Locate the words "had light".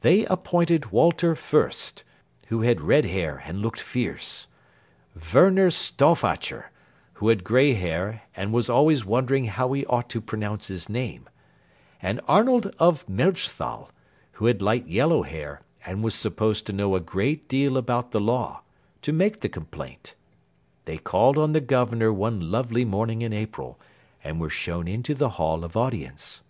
14.46-14.86